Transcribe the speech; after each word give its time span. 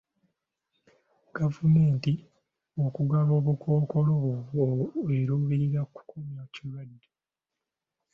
Gavumenti 1.37 2.11
okugaba 2.85 3.31
obukkookolo 3.39 4.15
eruubirira 5.17 5.81
kukomya 5.95 6.43
kirwadde. 6.53 7.07